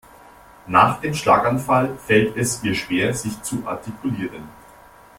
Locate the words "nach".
0.65-0.99